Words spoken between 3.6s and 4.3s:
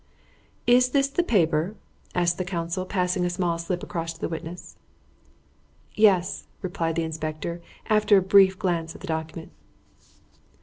across to the